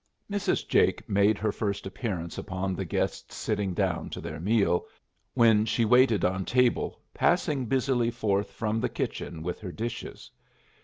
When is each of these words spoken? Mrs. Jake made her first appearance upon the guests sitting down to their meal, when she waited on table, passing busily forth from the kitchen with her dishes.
Mrs. 0.31 0.67
Jake 0.67 1.07
made 1.07 1.37
her 1.37 1.51
first 1.51 1.85
appearance 1.85 2.39
upon 2.39 2.73
the 2.73 2.85
guests 2.85 3.35
sitting 3.35 3.75
down 3.75 4.09
to 4.09 4.19
their 4.19 4.39
meal, 4.39 4.87
when 5.35 5.63
she 5.63 5.85
waited 5.85 6.25
on 6.25 6.43
table, 6.43 6.99
passing 7.13 7.67
busily 7.67 8.09
forth 8.09 8.49
from 8.49 8.81
the 8.81 8.89
kitchen 8.89 9.43
with 9.43 9.59
her 9.61 9.71
dishes. 9.71 10.31